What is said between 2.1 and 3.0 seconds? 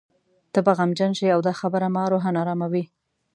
روحاً اراموي.